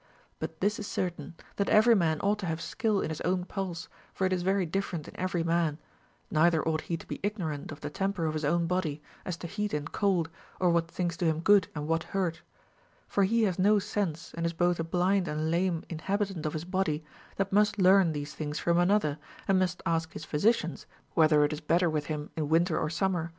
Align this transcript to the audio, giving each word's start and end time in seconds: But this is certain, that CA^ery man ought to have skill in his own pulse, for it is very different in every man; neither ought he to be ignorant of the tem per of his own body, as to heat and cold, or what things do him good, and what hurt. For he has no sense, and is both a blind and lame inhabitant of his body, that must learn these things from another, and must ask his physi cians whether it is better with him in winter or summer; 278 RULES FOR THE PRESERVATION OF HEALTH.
But 0.39 0.61
this 0.61 0.79
is 0.79 0.87
certain, 0.87 1.35
that 1.57 1.67
CA^ery 1.67 1.95
man 1.95 2.19
ought 2.21 2.39
to 2.39 2.47
have 2.47 2.59
skill 2.59 3.01
in 3.01 3.09
his 3.11 3.21
own 3.21 3.45
pulse, 3.45 3.87
for 4.15 4.25
it 4.25 4.33
is 4.33 4.41
very 4.41 4.65
different 4.65 5.07
in 5.07 5.15
every 5.15 5.43
man; 5.43 5.77
neither 6.31 6.67
ought 6.67 6.81
he 6.81 6.97
to 6.97 7.05
be 7.05 7.19
ignorant 7.21 7.71
of 7.71 7.81
the 7.81 7.91
tem 7.91 8.11
per 8.11 8.25
of 8.25 8.33
his 8.33 8.43
own 8.43 8.65
body, 8.65 9.03
as 9.25 9.37
to 9.37 9.45
heat 9.45 9.75
and 9.75 9.91
cold, 9.91 10.27
or 10.59 10.71
what 10.71 10.89
things 10.89 11.17
do 11.17 11.27
him 11.27 11.39
good, 11.39 11.67
and 11.75 11.87
what 11.87 12.01
hurt. 12.17 12.41
For 13.07 13.25
he 13.25 13.43
has 13.43 13.59
no 13.59 13.77
sense, 13.77 14.33
and 14.33 14.43
is 14.43 14.53
both 14.53 14.79
a 14.79 14.83
blind 14.83 15.27
and 15.27 15.51
lame 15.51 15.83
inhabitant 15.87 16.47
of 16.47 16.53
his 16.53 16.65
body, 16.65 17.03
that 17.35 17.53
must 17.53 17.77
learn 17.77 18.11
these 18.11 18.33
things 18.33 18.57
from 18.57 18.79
another, 18.79 19.19
and 19.47 19.59
must 19.59 19.83
ask 19.85 20.13
his 20.13 20.25
physi 20.25 20.49
cians 20.49 20.87
whether 21.13 21.43
it 21.45 21.53
is 21.53 21.61
better 21.61 21.91
with 21.91 22.07
him 22.07 22.31
in 22.35 22.49
winter 22.49 22.73
or 22.75 22.89
summer; 22.89 22.89
278 22.89 22.89
RULES 22.89 22.89
FOR 22.89 22.89
THE 22.89 22.89
PRESERVATION 23.05 23.15
OF 23.15 23.19
HEALTH. 23.21 23.29